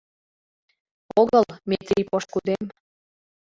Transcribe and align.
—Огыл, 1.21 1.45
Метрий 1.69 2.05
пошкудем! 2.09 2.63